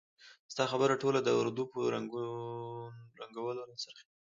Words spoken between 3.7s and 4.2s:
څرخیږي!